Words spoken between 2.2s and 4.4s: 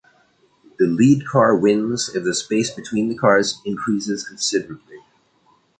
the space between the cars increases